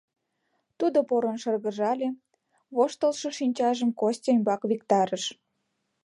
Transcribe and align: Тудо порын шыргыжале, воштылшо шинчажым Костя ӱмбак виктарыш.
Тудо 0.79 0.99
порын 1.09 1.37
шыргыжале, 1.41 2.09
воштылшо 2.75 3.29
шинчажым 3.37 3.89
Костя 3.99 4.29
ӱмбак 4.35 4.61
виктарыш. 4.69 5.23